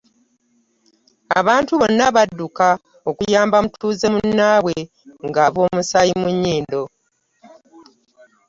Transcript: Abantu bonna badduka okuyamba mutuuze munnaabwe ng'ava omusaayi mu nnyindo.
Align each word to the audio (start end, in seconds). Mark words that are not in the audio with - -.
Abantu 1.39 1.71
bonna 1.81 2.05
badduka 2.15 2.67
okuyamba 3.09 3.57
mutuuze 3.63 4.05
munnaabwe 4.13 4.75
ng'ava 5.27 5.59
omusaayi 5.67 6.13
mu 6.21 6.29
nnyindo. 6.33 6.81